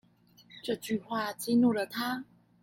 [0.03, 0.07] 這句
[0.97, 2.25] 話激怒了他